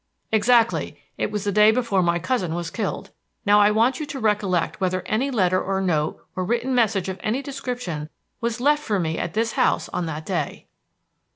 [0.31, 3.11] "Exactly; it was the day before my cousin was killed.
[3.45, 7.19] Now I want you to recollect whether any letter or note or written message of
[7.21, 8.09] any description
[8.39, 10.65] was left for me at this house on that day."